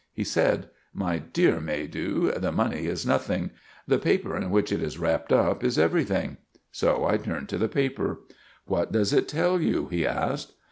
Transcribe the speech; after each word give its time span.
He 0.15 0.23
said, 0.23 0.67
"My 0.95 1.19
dear 1.19 1.59
Maydew, 1.59 2.31
the 2.39 2.51
money 2.51 2.87
is 2.87 3.05
nothing; 3.05 3.51
the 3.87 3.99
paper 3.99 4.35
in 4.35 4.49
which 4.49 4.71
it 4.71 4.81
is 4.81 4.97
wrapped 4.97 5.31
up 5.31 5.63
is 5.63 5.77
everything." 5.77 6.37
So 6.71 7.05
I 7.05 7.17
turned 7.17 7.49
to 7.49 7.59
the 7.59 7.69
paper. 7.69 8.21
"What 8.65 8.91
does 8.91 9.13
it 9.13 9.27
tell 9.27 9.61
you?" 9.61 9.89
he 9.91 10.03
asked. 10.03 10.53